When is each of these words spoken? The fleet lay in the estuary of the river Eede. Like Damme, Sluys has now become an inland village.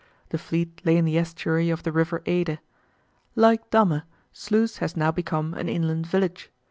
The 0.29 0.39
fleet 0.39 0.81
lay 0.83 0.97
in 0.97 1.05
the 1.05 1.19
estuary 1.19 1.69
of 1.69 1.83
the 1.83 1.91
river 1.91 2.23
Eede. 2.25 2.57
Like 3.35 3.69
Damme, 3.69 4.01
Sluys 4.33 4.77
has 4.79 4.97
now 4.97 5.11
become 5.11 5.53
an 5.53 5.69
inland 5.69 6.07
village. 6.07 6.49